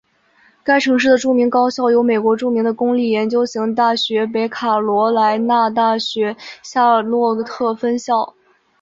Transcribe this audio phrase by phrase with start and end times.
[0.63, 8.33] 该城市的著名高校有美国著名的公立研究型大学北卡罗莱纳大学夏洛特分校。